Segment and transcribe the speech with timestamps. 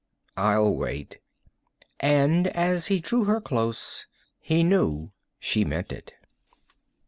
[0.35, 1.19] "I'll wait."
[1.99, 4.07] And as he drew her close,
[4.39, 6.15] he knew she meant it.